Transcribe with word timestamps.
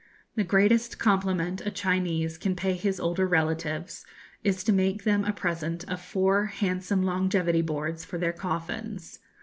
The 0.33 0.43
greatest 0.43 0.97
compliment 0.97 1.61
a 1.63 1.69
Chinese 1.69 2.39
can 2.39 2.55
pay 2.55 2.73
his 2.73 2.99
older 2.99 3.27
relatives 3.27 4.03
is 4.43 4.63
to 4.63 4.73
make 4.73 5.03
them 5.03 5.23
a 5.23 5.31
present 5.31 5.87
of 5.87 6.01
four 6.01 6.47
handsome 6.47 7.03
longevity 7.03 7.61
boards 7.61 8.03
for 8.03 8.17
their 8.17 8.33
coffins. 8.33 9.19